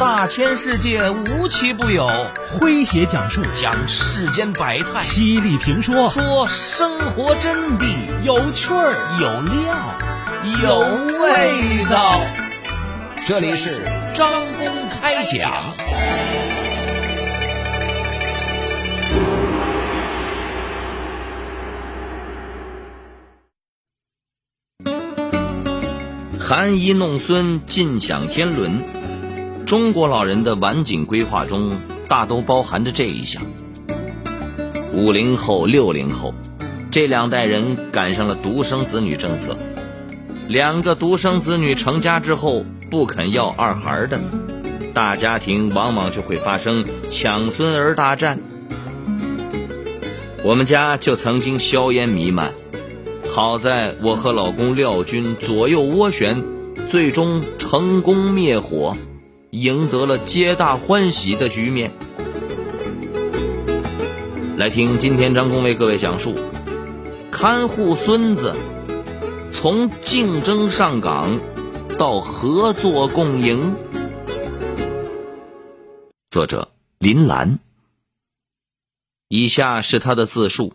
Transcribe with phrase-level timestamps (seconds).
[0.00, 2.08] 大千世界无奇不有，
[2.48, 3.42] 诙谐讲述。
[3.54, 6.08] 讲世间百态，犀利评说。
[6.08, 7.84] 说生活真谛，
[8.24, 8.94] 有趣儿。
[9.20, 9.76] 有料，
[10.62, 10.78] 有
[11.22, 12.18] 味道。
[13.26, 13.84] 这里是
[14.14, 15.76] 张公开讲。
[26.38, 28.80] 含饴弄孙，尽享天伦。
[29.70, 33.40] 中国老人的晚景规划中，大都包含着这一项。
[34.92, 36.34] 五零后、六零后
[36.90, 39.56] 这两代人赶上了独生子女政策，
[40.48, 44.20] 两个独生子女成家之后不肯要二孩的，
[44.92, 48.40] 大家庭往往就会发生抢孙儿大战。
[50.42, 52.54] 我们家就曾经硝烟弥漫。
[53.28, 56.42] 好在我和老公廖军左右斡旋，
[56.88, 58.96] 最终成功灭火，
[59.50, 61.92] 赢得了皆大欢喜的局面。
[64.56, 66.34] 来听今天张工为各位讲述：
[67.30, 68.54] 看护孙子，
[69.50, 71.40] 从竞争上岗
[71.98, 73.74] 到合作共赢。
[76.28, 77.58] 作者林兰。
[79.28, 80.74] 以下是他的自述。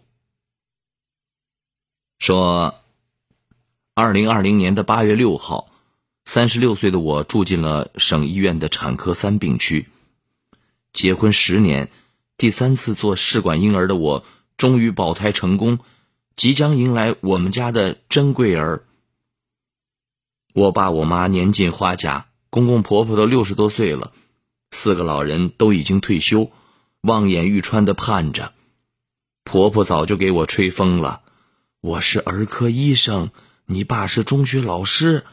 [2.19, 2.75] 说，
[3.93, 5.67] 二零二零年的八月六号，
[6.25, 9.87] 三十六岁的我住进了省医院的产科三病区。
[10.91, 11.89] 结婚十年，
[12.35, 14.25] 第三次做试管婴儿的我，
[14.57, 15.79] 终于保胎成功，
[16.35, 18.83] 即将迎来我们家的珍贵儿。
[20.53, 24.11] 我爸我妈年近花甲，公公婆婆都六十多岁了，
[24.71, 26.51] 四个老人都已经退休，
[27.01, 28.53] 望眼欲穿的盼着。
[29.43, 31.21] 婆婆早就给我吹风了。
[31.81, 33.29] 我是儿科医生，
[33.67, 35.23] 你爸是中学老师。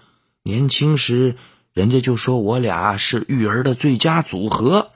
[0.45, 1.37] 年轻时，
[1.73, 4.91] 人家就说我俩是育儿的最佳组合，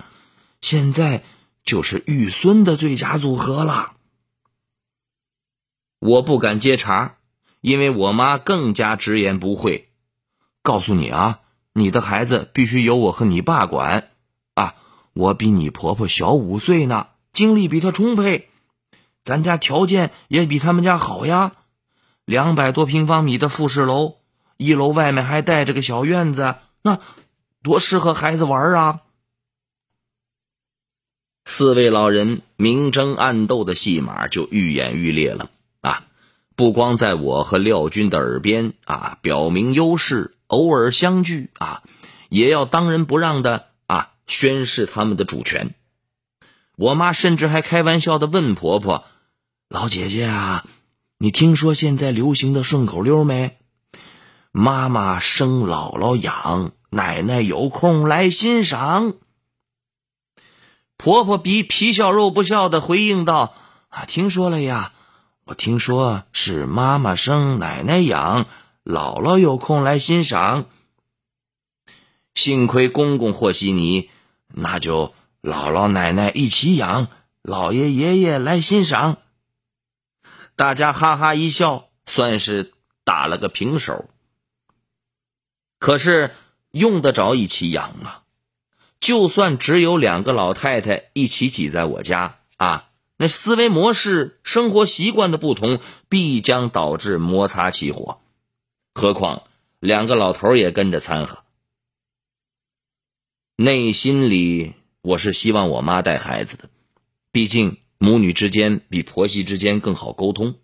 [0.61, 1.23] 现在
[1.63, 3.93] 就是育孙的最佳组合了。
[6.01, 7.15] 我不敢接茬，
[7.61, 9.89] 因为我妈更加直言不讳，
[10.63, 11.41] 告诉你啊，
[11.73, 14.11] 你的孩子必须由我和你爸管
[14.55, 14.75] 啊。
[15.13, 18.51] 我比你婆婆小五岁呢，精力比她充沛。
[19.23, 21.53] 咱家条件也比他们家好呀，
[22.25, 24.17] 两百多平方米的复式楼，
[24.57, 27.01] 一楼外面还带着个小院子，那
[27.63, 29.01] 多适合孩子玩啊！
[31.45, 35.51] 四位老人明争暗斗的戏码就愈演愈烈了
[35.81, 36.05] 啊！
[36.57, 41.83] 不光在我和廖军的耳边啊表明优势，偶尔相聚啊，
[42.29, 45.75] 也要当仁不让的啊宣示他们的主权。
[46.77, 49.05] 我妈甚至还开玩笑的问婆婆。
[49.69, 50.65] 老姐姐啊，
[51.19, 53.59] 你听说现在流行的顺口溜没？
[54.59, 59.13] 妈妈生，姥姥养，奶奶有空来欣赏。
[60.97, 63.55] 婆婆比皮笑肉不笑的回应道
[63.91, 64.95] ：“啊，听说了呀，
[65.45, 68.47] 我听说是妈妈生，奶奶养，
[68.83, 70.65] 姥姥有空来欣赏。
[72.35, 74.09] 幸亏公公和稀泥，
[74.49, 75.13] 那就
[75.43, 77.09] 姥姥奶奶一起养，
[77.43, 79.19] 姥爷爷爷来欣赏。”
[80.57, 82.73] 大家哈哈一笑，算是
[83.05, 84.09] 打了个平手。
[85.79, 86.33] 可是
[86.71, 88.23] 用得着一起养吗？
[88.99, 92.89] 就算只有两个老太太一起挤在我家啊，
[93.19, 98.21] 那思维模式、生活习惯的不同，必将导致摩擦起火。
[98.95, 99.43] 何况
[99.81, 101.45] 两个老头也跟着掺和。
[103.57, 106.69] 内心里，我是希望我妈带孩子的，
[107.31, 107.79] 毕竟。
[107.99, 110.57] 母女之间比婆媳之间更好沟通，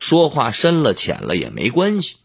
[0.00, 2.16] 说话深了浅了也没关系。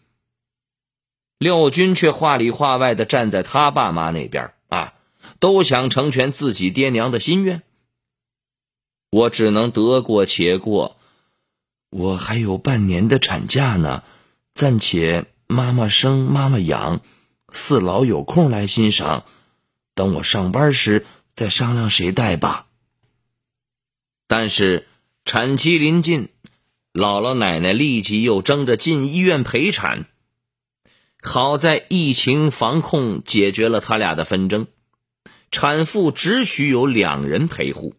[1.45, 4.95] 廖军却话里话外的站在他爸妈那边啊，
[5.39, 7.61] 都想成全自己爹娘的心愿。
[9.11, 10.97] 我只能得过且过，
[11.91, 14.01] 我还有半年的产假呢，
[14.55, 17.01] 暂且妈妈生妈妈养，
[17.51, 19.23] 四老有空来欣赏，
[19.93, 21.05] 等我上班时
[21.35, 22.65] 再商量谁带吧。
[24.27, 24.87] 但是
[25.25, 26.29] 产期临近，
[26.91, 30.07] 姥姥奶奶立即又争着进医院陪产。
[31.25, 34.67] 好在疫情防控解决了他俩的纷争，
[35.51, 37.95] 产妇只许有两人陪护，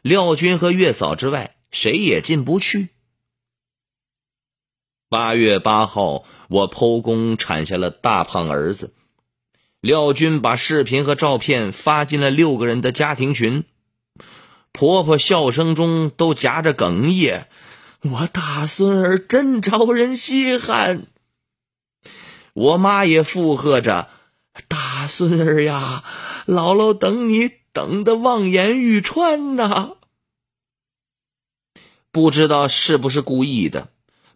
[0.00, 2.88] 廖军和月嫂之外谁也进不去。
[5.10, 8.94] 八月八号，我剖宫产下了大胖儿子，
[9.80, 13.64] 廖军把视频和照片发进了六个人的家庭群。
[14.72, 17.48] 婆婆笑声中都夹着哽咽，
[18.00, 21.08] 我大孙儿真招人稀罕。
[22.52, 24.08] 我妈也附和着，
[24.68, 26.04] 大，孙儿呀，
[26.46, 29.96] 姥姥等你等的望眼欲穿呐！
[32.10, 33.88] 不知道是不是故意的，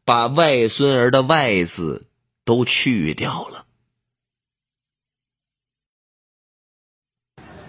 [0.04, 2.06] 把外孙儿的“外”字
[2.44, 3.66] 都去掉了。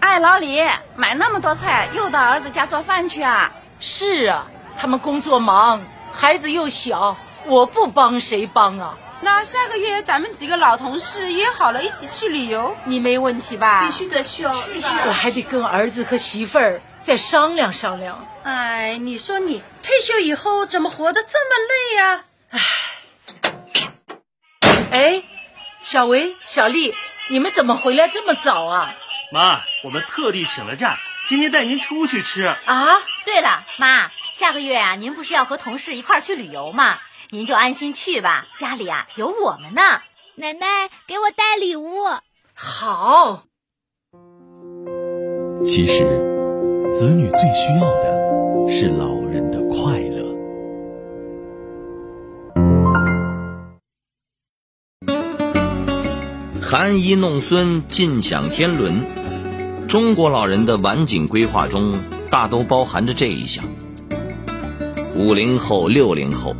[0.00, 0.60] 哎，老李，
[0.96, 3.54] 买那么多菜，又到儿子家做饭去啊？
[3.80, 8.98] 是啊，他们工作忙，孩子又小，我不帮谁帮啊？
[9.20, 13.84] 那下个月咱们几个老同事约好了一起去旅游，你没问题吧？
[13.84, 18.26] 必须得去哦，去我还得跟儿子和媳妇儿再商量商量。
[18.44, 22.24] 哎，你说你退休以后怎么活得这么累呀？
[22.50, 22.60] 哎，
[24.92, 25.22] 哎，
[25.82, 26.94] 小维、小丽，
[27.28, 28.94] 你们怎么回来这么早啊？
[29.32, 32.44] 妈，我们特地请了假，今天带您出去吃。
[32.44, 32.86] 啊，
[33.24, 37.00] 对了，妈，下个月啊，您不是要和同事一块儿去旅游吗？
[37.30, 39.82] 您就安心去吧，家里啊有我们呢。
[40.36, 41.92] 奶奶给我带礼物。
[42.54, 43.44] 好。
[45.62, 46.04] 其实，
[46.90, 50.34] 子女最需要的是老人的快乐。
[56.62, 59.02] 含饴弄孙，尽享天伦。
[59.86, 63.62] 中国老人的晚景规划中，大都包含着这一项。
[65.14, 66.54] 五零后、六零后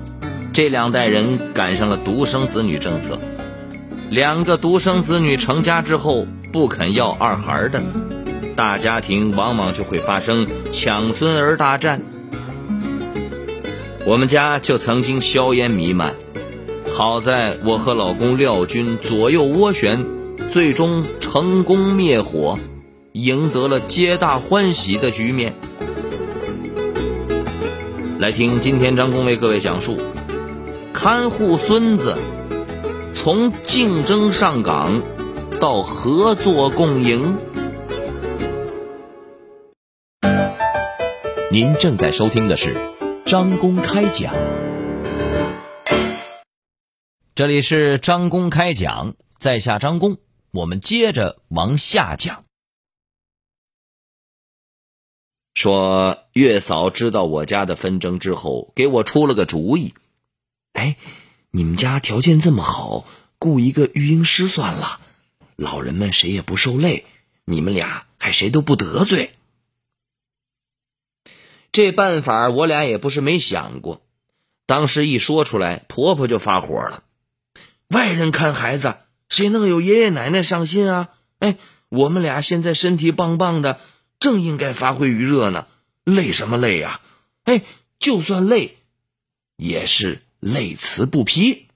[0.59, 3.17] 这两代人赶上了独生子女政策，
[4.11, 7.81] 两个独生子女成家之后不肯要二孩的，
[8.57, 12.03] 大家庭往往就会发生抢孙儿大战。
[14.05, 16.13] 我们家就曾经硝烟弥漫。
[16.93, 20.05] 好在我和老公廖军左右斡旋，
[20.51, 22.59] 最终成功灭火，
[23.13, 25.55] 赢得了皆大欢喜的局面。
[28.19, 29.97] 来听今天张工为各位讲述：
[31.11, 32.19] 看护孙子，
[33.15, 35.01] 从竞争上岗
[35.59, 37.39] 到合作共赢。
[41.51, 42.77] 您正在收听的是
[43.25, 44.35] 张公开讲。
[47.35, 50.19] 这里是张公开讲，在下张公，
[50.51, 52.45] 我们接着往下讲。
[55.55, 59.95] 说月嫂知道我家的纷争之后，给我出了个主意。
[60.73, 60.97] 哎，
[61.51, 63.07] 你们家条件这么好，
[63.39, 65.01] 雇一个育婴师算了，
[65.57, 67.05] 老人们谁也不受累，
[67.45, 69.33] 你们俩还谁都不得罪。
[71.73, 74.03] 这办法我俩也不是没想过，
[74.67, 77.03] 当时一说出来，婆婆就发火了。
[77.89, 78.97] 外人看孩子，
[79.29, 81.11] 谁能有爷爷奶奶上心啊？
[81.39, 81.57] 哎，
[81.89, 83.81] 我们俩现在身体棒棒的，
[84.21, 85.67] 正应该发挥余热呢，
[86.05, 87.01] 累什么累呀？
[87.45, 87.63] 哎，
[87.99, 88.79] 就算累，
[89.57, 91.69] 也是累辞不批。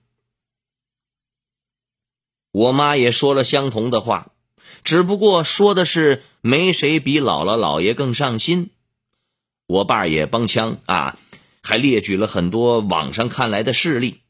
[2.51, 4.33] 我妈也说了相同的话，
[4.85, 8.71] 只不过说的是没谁比姥姥姥爷更上心。
[9.67, 11.19] 我爸也帮腔啊，
[11.63, 14.21] 还列举了很多网上看来的事例，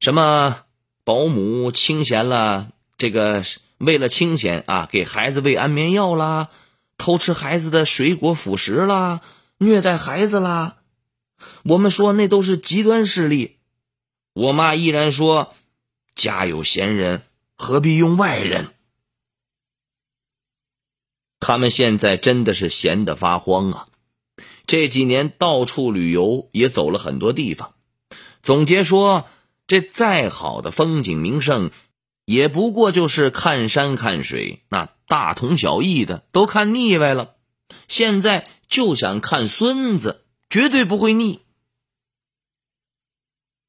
[0.00, 0.62] 什么。
[1.04, 3.42] 保姆清闲了，这个
[3.78, 6.50] 为了清闲啊，给孩子喂安眠药啦，
[6.98, 9.22] 偷吃孩子的水果辅食啦，
[9.56, 10.76] 虐待孩子啦。
[11.62, 13.57] 我们说那都是极端事例。
[14.38, 15.52] 我妈依然说，
[16.14, 17.22] 家有闲人，
[17.56, 18.68] 何必用外人？
[21.40, 23.88] 他们现在真的是闲得发慌啊！
[24.64, 27.74] 这几年到处旅游，也走了很多地方。
[28.40, 29.26] 总结说。
[29.70, 31.70] 这再好的风景名胜，
[32.24, 37.34] 也不过就是看山看水，那大同小异的都看腻歪了。
[37.86, 41.40] 现在就想看孙子，绝对不会腻。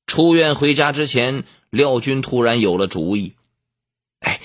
[0.09, 3.35] 出院回家之前，廖军突然有了主意
[4.19, 4.41] ：“哎，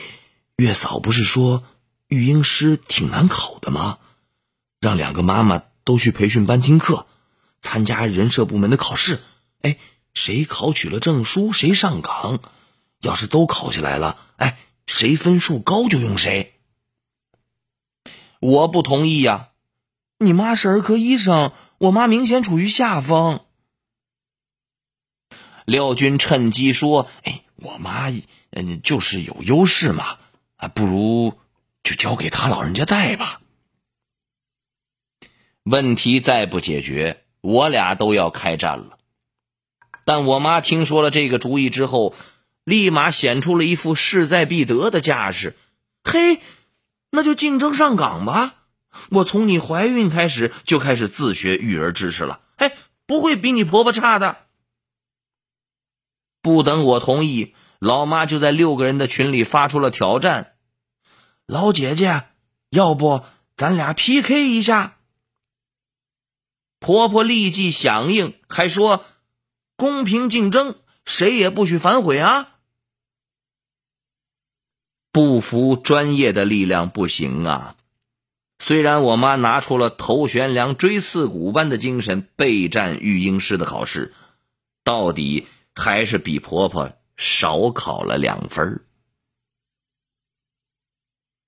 [0.56, 1.64] 月嫂不是说
[2.06, 3.98] 育婴师挺难考的吗？
[4.78, 7.06] 让两个妈妈都去培训班听课，
[7.62, 9.20] 参加人社部门的考试。
[9.62, 9.76] 哎。”
[10.14, 12.38] 谁考取了证书，谁上岗。
[13.00, 16.54] 要是都考下来了，哎，谁分数高就用谁。
[18.38, 19.48] 我不同意呀！
[20.20, 23.43] 你妈是儿科医生，我妈明显处于下风。
[25.64, 28.10] 廖军趁机说：“哎，我妈
[28.50, 30.18] 嗯就是有优势嘛，
[30.56, 31.38] 啊，不如
[31.82, 33.40] 就交给他老人家带吧。”
[35.64, 38.98] 问题再不解决，我俩都要开战了。
[40.04, 42.14] 但我妈听说了这个主意之后，
[42.64, 45.56] 立马显出了一副势在必得的架势。
[46.02, 46.40] 嘿，
[47.10, 48.56] 那就竞争上岗吧！
[49.08, 52.72] 我从你怀孕开始就开始自学育儿知识了，嘿，
[53.06, 54.43] 不会比你婆婆差的。
[56.44, 60.56] 不等我同意，老妈就在六个人的群里发出了挑战。
[61.46, 62.24] 老姐姐，
[62.68, 63.24] 要不
[63.54, 64.98] 咱俩 PK 一下？”
[66.80, 69.06] 婆婆立即响应，还说
[69.78, 72.58] ：“公平竞争，谁也不许反悔啊！”
[75.10, 77.76] 不服专业的力量不行啊！
[78.58, 84.12] 虽然我妈拿出了头悬梁、锥刺股般的精神备战育婴师的考试，
[84.82, 88.84] 到底还是比婆婆少考了两分。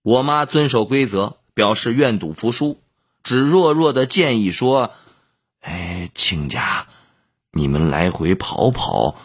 [0.02, 2.80] 我妈遵守规则，表示愿赌服输，
[3.23, 4.92] 只弱弱的建议说。
[5.61, 6.87] 哎，亲家，
[7.50, 9.16] 你们来回跑跑，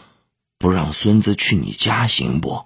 [0.58, 2.66] 不让孙子去你家行不？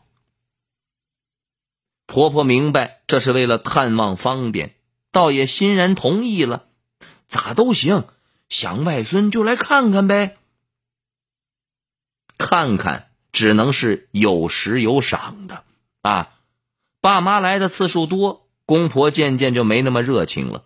[2.05, 4.75] 婆婆明白这是为了探望方便，
[5.11, 6.67] 倒也欣然同意了。
[7.27, 8.07] 咋都行，
[8.47, 10.37] 想外孙就来看看呗。
[12.37, 15.63] 看看只能是有时有赏的
[16.01, 16.29] 啊。
[17.01, 20.63] 爸妈来的次数多，公婆渐渐就没那么热情了。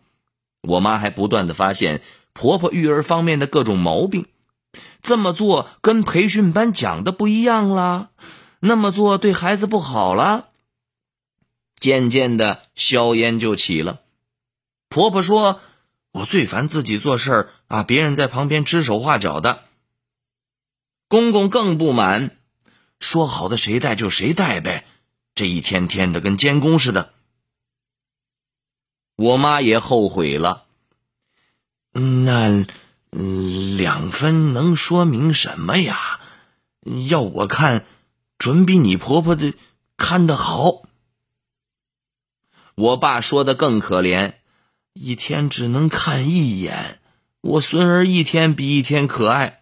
[0.62, 2.02] 我妈还不断的发现。
[2.32, 4.28] 婆婆育儿方面的各种毛病，
[5.02, 8.12] 这么做跟培训班讲的不一样了，
[8.60, 10.46] 那么做对孩子不好了。
[11.76, 14.02] 渐渐的，硝烟就起了。
[14.90, 15.60] 婆婆说
[16.14, 19.64] ：“我最烦自己做事儿啊，别人在旁边指手画脚的。”
[21.10, 22.38] 公公更不满，
[23.00, 24.86] 说：“好的谁带就谁带呗，
[25.34, 27.14] 这一天天的跟监工似的。”
[29.18, 30.68] 我妈也后悔了。
[31.92, 32.66] 那
[33.78, 36.22] 两分能说明什么呀？
[37.10, 37.86] 要我看，
[38.38, 39.56] 准比你婆婆的
[39.98, 40.84] 看的好。
[42.76, 44.36] 我爸说的更可怜，
[44.94, 47.00] 一天只能看一眼。
[47.42, 49.59] 我孙儿一天比一天可爱，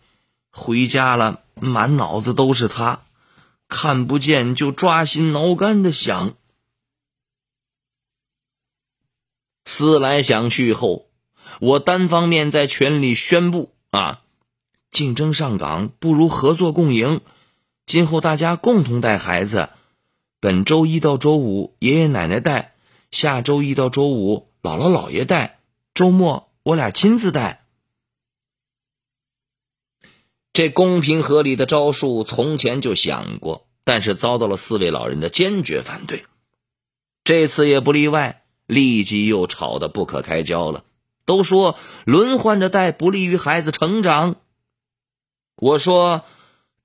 [0.60, 3.02] 回家了满脑子都是他，
[3.70, 6.34] 看不见就抓心挠肝的想。
[9.64, 11.06] 思来想去后。
[11.60, 14.22] 我单方面在群里宣布啊，
[14.92, 17.22] 竞争上岗不如合作共赢。
[17.86, 19.70] 今后大家共同带孩子，
[20.40, 22.74] 本周一到周五爷爷奶奶带，
[23.12, 25.60] 下周一到周五姥姥姥爷带，
[25.94, 27.67] 周末我俩亲自带。
[30.58, 36.26] 这公平合理的招数从前就想过，但是遭到了四位老人的坚决反对。
[37.24, 40.84] 这次也不例外，立即又吵得不可开交了。
[41.26, 44.38] 都说轮换着带不利于孩子成长。
[45.58, 46.24] 我说，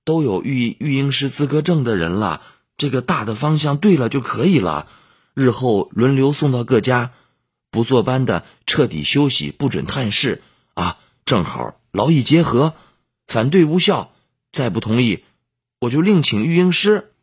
[0.04, 2.42] 都有育育婴师资格证的人了，
[2.76, 4.86] 这个大的方向对了就可以了。
[5.32, 7.12] 日后轮流送到各家，
[7.70, 10.42] 不坐班的彻底休息，不准探视
[10.74, 10.98] 啊！
[11.24, 12.74] 正好劳逸结合，
[13.32, 14.12] 反对无效。
[14.52, 15.24] 再不同意，
[15.80, 17.14] 我就另请育婴师。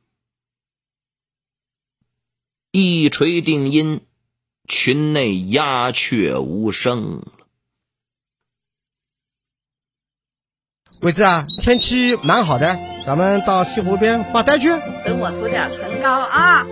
[2.71, 4.01] 一锤定音。
[4.67, 7.27] 群内鸦雀无声了。
[11.01, 14.69] 桂子啊，天气蛮好的，咱们到西湖边发呆去。
[15.05, 16.65] 等我涂点唇膏啊。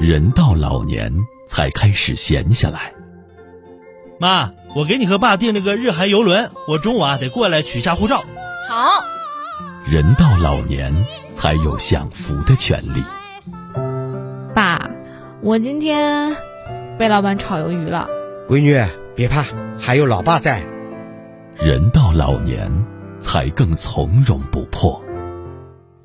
[0.00, 1.12] 人到老年
[1.48, 2.92] 才开始闲下来。
[4.20, 8.24] 妈，我给你和爸订了个日韩游轮，我中午啊得过来取下护照。
[8.66, 9.04] 好。
[9.86, 10.92] 人到老年
[11.34, 13.04] 才有享福的权利。
[14.54, 14.90] 爸，
[15.42, 16.34] 我今天。
[16.98, 18.08] 被老板炒鱿鱼了，
[18.48, 18.80] 闺女
[19.16, 19.44] 别怕，
[19.78, 20.62] 还有老爸在。
[21.58, 22.70] 人到老年，
[23.18, 25.04] 才更从容不迫。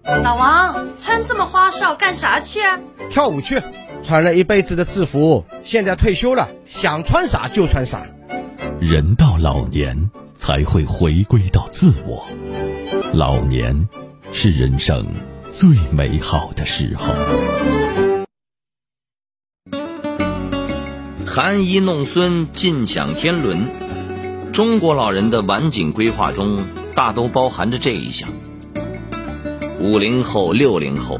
[0.03, 2.79] 老王穿这么花哨干啥去啊？
[3.11, 3.61] 跳舞去。
[4.01, 8.01] 穿了一辈子的制服，现在退休了，想穿啥就穿啥。
[8.79, 12.25] 人到老年，才会回归到自我。
[13.13, 13.89] 老年，
[14.31, 15.05] 是人生
[15.49, 17.13] 最美好的时候。
[21.27, 23.67] 含饴弄孙，尽享天伦。
[24.53, 26.65] 中国老人的晚景规划中，
[26.95, 28.29] 大都包含着这一项。
[29.77, 31.19] 五零后、六零后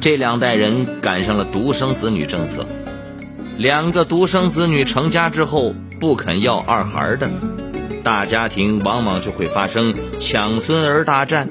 [0.00, 2.64] 这两代人赶上了独生子女政策，
[3.58, 7.28] 两个独生子女成家之后不肯要二孩的，
[8.02, 11.48] 大家庭往往就会发生抢孙儿大战。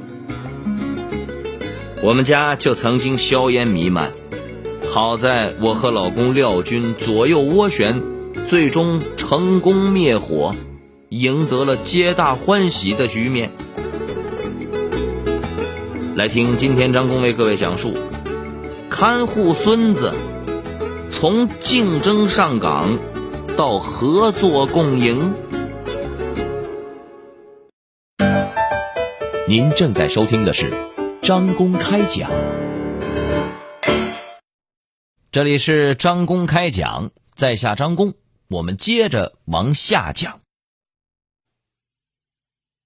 [2.03, 4.12] 我们家就曾经硝烟弥漫。
[4.89, 8.01] 好在我和老公廖军左右斡旋，
[8.46, 10.53] 最终成功灭火，
[11.08, 13.51] 赢得了皆大欢喜的局面。
[16.15, 17.93] 来听今天张工为各位讲述：
[18.89, 20.12] 看护孙子，
[21.10, 23.00] 从竞争上岗
[23.55, 25.34] 到合作共赢。
[29.51, 30.72] 您正在收听的是
[31.22, 32.31] 张公开讲。
[35.29, 38.13] 这里是张公开讲，在下张公，
[38.48, 40.39] 我们接着往下讲。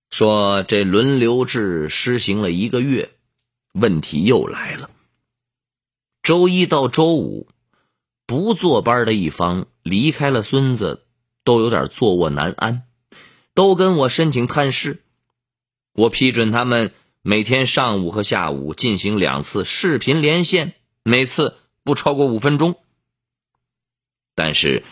[0.10, 3.12] 说这轮流制施行了一个月，
[3.74, 4.90] 问题又来了。
[6.24, 7.48] 周一到周五
[8.26, 11.06] 不坐班的一方离开了孙子，
[11.44, 12.88] 都有点坐卧难安，
[13.54, 15.05] 都跟我申请探视。
[15.96, 16.92] 我批准他们
[17.24, 21.58] 每天上午和下午进行两次视频连线，每次。
[21.86, 22.80] 不超过五分钟，
[24.34, 24.84] 但是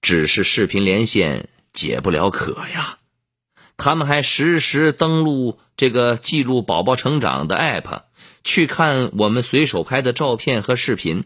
[0.00, 3.00] 只是视频连线解不了渴呀。
[3.76, 8.02] 他们还实时登录这个记录宝宝成长的 app，
[8.44, 11.24] 去看我们随手拍的照片和视频，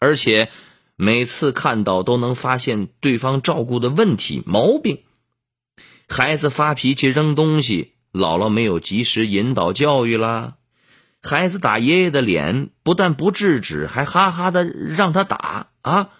[0.00, 0.50] 而且
[0.96, 5.04] 每次看到都能发现对方照顾的问题毛病。
[6.08, 10.56] 孩子发脾气扔东西，姥姥没有及时引导教育啦。
[11.22, 16.10] 孩子打爷爷的脸，不但不制止，还哈哈的让他打啊！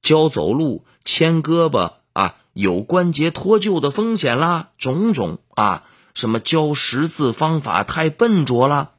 [0.00, 5.84] 教走路、牵胳膊啊，有关节脱臼的风险啦，种种啊！
[6.14, 8.92] 什么教识字方法太笨拙了。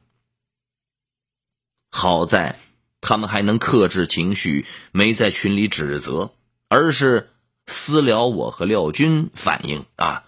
[1.90, 2.58] 好在
[3.00, 6.32] 他们还能克制情绪，没在群里指责，
[6.68, 7.30] 而是
[7.66, 10.24] 私聊我和廖军反映啊，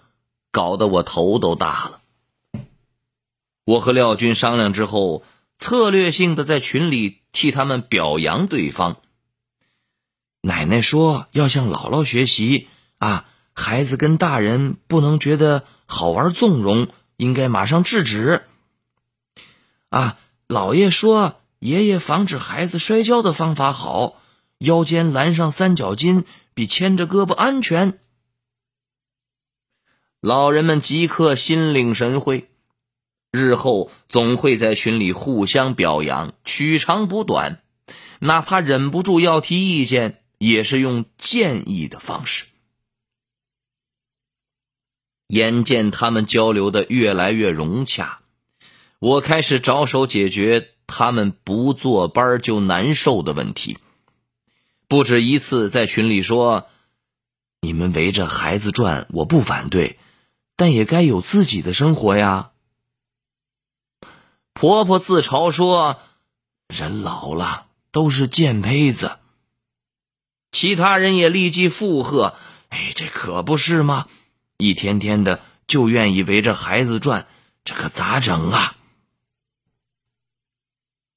[0.57, 2.01] 搞得我头都大了。
[3.67, 5.23] 我和廖军商量之后，
[5.59, 8.97] 策略性的在群里替他们表扬对方。
[10.41, 18.41] 奶奶说要向姥姥学习啊，孩子跟大人不能觉得好玩纵容，应该马上制止。
[19.91, 20.17] 啊，
[20.49, 24.23] 姥爷说爷爷防止孩子摔跤的方法好，
[24.57, 27.99] 腰间拦上三角巾比牵着胳膊安全。
[30.26, 32.50] 老人们即刻心领神会。
[33.30, 37.62] 日后总会在群里互相表扬，取长补短，
[38.18, 42.47] 哪怕忍不住要提意见，也是用建议的方式。
[45.28, 48.18] 眼见他们交流的越来越融洽，
[48.98, 53.79] 我开始着手解决他们不坐班就难受的问题。
[54.88, 56.66] 不止一次在群里说
[57.62, 60.01] ：“你们围着孩子转，我不反对，
[60.57, 62.51] 但也该有自己的生活呀。”
[64.53, 66.01] 婆婆自嘲说
[66.66, 69.19] ：“人老了都是贱胚子。”
[70.51, 72.35] 其他人也立即附和
[72.71, 74.09] ：“哎，这可不是吗？
[74.57, 77.27] 一天天的就愿意围着孩子转，
[77.62, 78.77] 这可咋整啊？”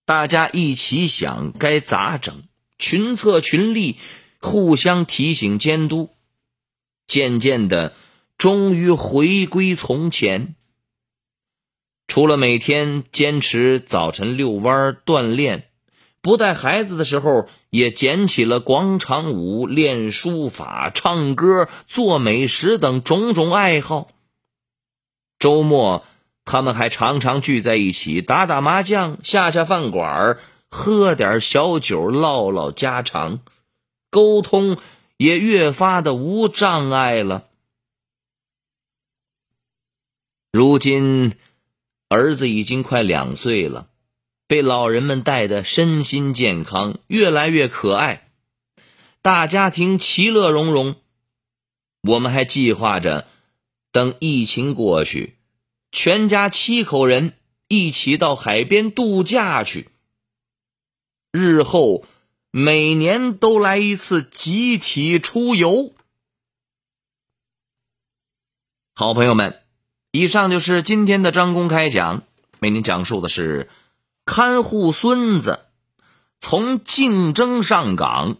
[0.03, 2.43] 大家一起想该咋整，
[2.77, 3.97] 群策群力，
[4.41, 6.09] 互相提醒监督，
[7.07, 7.93] 渐渐的，
[8.39, 10.55] 终于回归从前。
[12.07, 15.65] 除了每天坚持早晨遛弯锻炼，
[16.21, 24.07] 不带孩子的时候，也捡起了广场舞、练书法、唱歌、做美食等种种爱好。
[25.37, 26.05] 周末，
[26.45, 30.37] 他们还常常聚在一起打打麻将、下下饭馆
[30.69, 33.41] 喝点小酒、唠唠家常，
[34.09, 34.77] 沟通
[35.17, 37.47] 也越发的无障碍了。
[40.51, 41.35] 如今。
[42.11, 43.87] 儿子已经快两岁了，
[44.47, 48.31] 被老人们带的身心健康，越来越可爱，
[49.21, 50.95] 大家庭其乐融融。
[52.01, 53.27] 我们还计划着，
[53.91, 55.37] 等疫情过去，
[55.91, 57.33] 全家七口人
[57.67, 59.89] 一起到海边度假去。
[61.31, 62.03] 日后
[62.49, 65.93] 每年都来一次集体出游。
[68.95, 69.61] 好朋友们。
[70.11, 72.23] 以上就是今天的张公开讲，
[72.59, 73.69] 为您讲述的是
[74.25, 75.67] 看护孙子
[76.41, 78.37] 从竞争上岗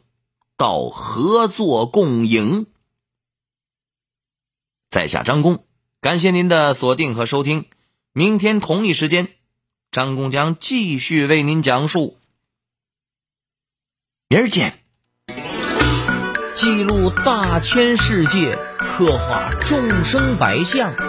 [0.58, 2.66] 到合作共赢。
[4.90, 5.64] 在下张工，
[6.02, 7.66] 感谢您的锁定和收听。
[8.14, 9.28] 明天同一时间，
[9.92, 12.18] 张工将继续为您讲述。
[14.28, 14.80] 明儿见！
[16.56, 21.09] 记录大千世界，刻画众生百相。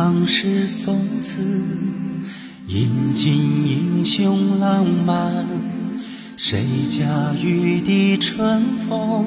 [0.00, 1.42] 唐诗宋词，
[2.68, 5.44] 吟尽英雄浪漫。
[6.36, 9.26] 谁家玉笛春风，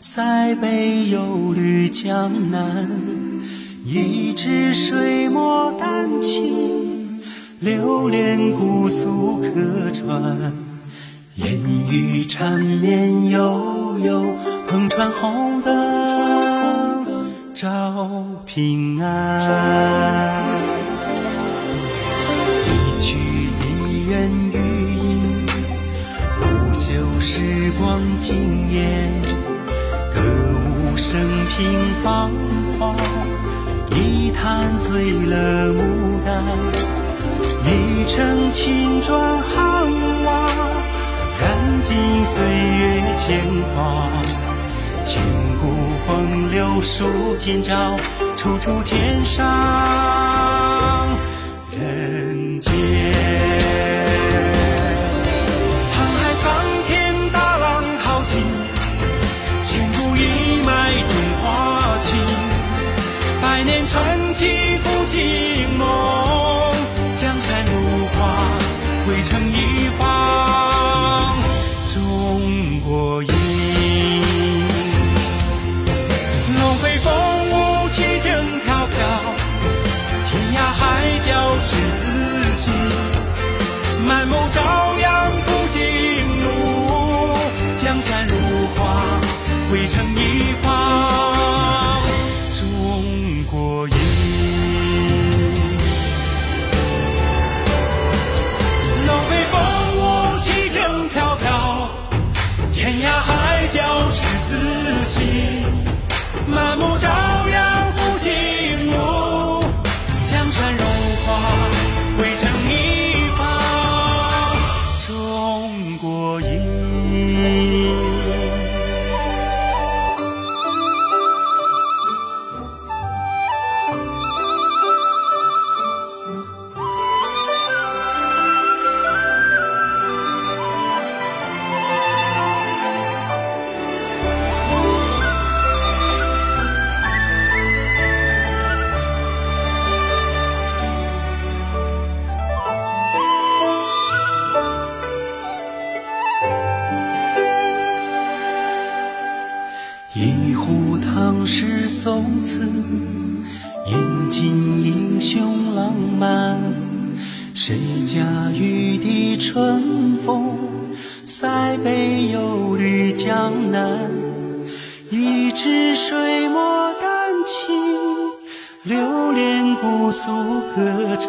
[0.00, 2.88] 塞北又绿江南。
[3.84, 7.20] 一支水墨丹青，
[7.60, 10.54] 流连姑苏客船。
[11.36, 14.34] 烟雨缠绵悠悠，
[14.66, 15.91] 篷船红灯
[17.62, 17.70] 照
[18.44, 19.40] 平安。
[22.66, 23.16] 一曲
[23.60, 25.46] 离人余音，
[26.40, 29.12] 不朽时光惊艳。
[30.12, 30.20] 歌
[30.90, 31.20] 舞升
[31.56, 31.62] 平
[32.02, 32.32] 芳
[32.80, 32.96] 华。
[33.92, 35.78] 一坛醉了牡
[36.26, 36.42] 丹，
[37.64, 39.86] 一城青砖汉
[40.24, 40.50] 瓦，
[41.40, 41.96] 燃尽
[42.26, 43.40] 岁月铅
[43.76, 44.10] 华。
[45.04, 45.22] 千
[45.60, 45.66] 古
[46.06, 47.96] 风流数今朝，
[48.36, 49.44] 处处天上
[51.70, 52.72] 人间。
[93.44, 94.11] 过一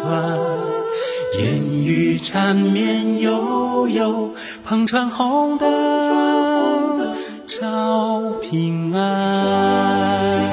[0.04, 0.38] 客船。
[1.38, 4.30] 烟雨缠绵悠悠，
[4.68, 7.14] 篷船红灯
[7.46, 10.44] 照平安。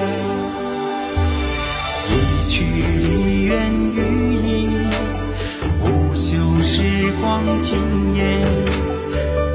[2.10, 4.90] 一曲梨园余音，
[5.84, 8.22] 不朽时光惊艳。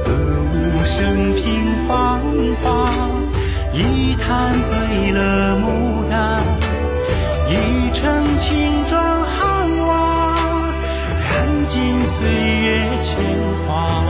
[0.05, 0.13] 歌
[0.53, 2.21] 舞升平芳
[2.63, 2.89] 华，
[3.73, 5.19] 一坛醉了
[5.57, 6.45] 牡丹，
[7.51, 7.53] 一
[7.93, 8.05] 城
[8.37, 8.76] 青砖汉瓦，燃
[11.67, 13.17] 尽岁月铅
[13.67, 14.05] 华。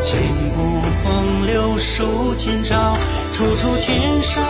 [0.00, 0.20] 千
[0.54, 2.94] 古风流数今朝，
[3.32, 4.44] 处处天上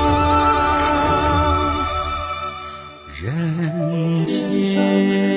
[3.23, 5.34] 人间。